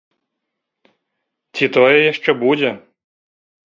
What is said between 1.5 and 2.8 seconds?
Ці тое яшчэ будзе!